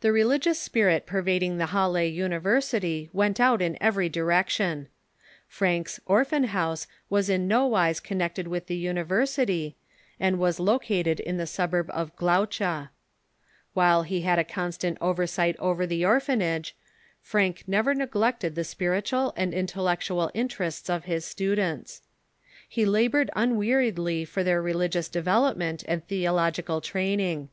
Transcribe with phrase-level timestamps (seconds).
[0.00, 4.88] The religious spirit pervading the Ilalle University went out in every direction.
[5.50, 9.74] Francke's Orphan house was in no wise connected with the university,
[10.20, 12.90] and was lo M„Ho"^Mc°J„ c t'ated in the suburb of Glaucha.
[13.72, 16.76] While he had a Modern Missions constant oversight over the orphanage,
[17.24, 22.02] Francke never neglected the spiritual and intellectual interests of his students.
[22.68, 27.48] He labored unweariedly for their religious devel opment and theological training.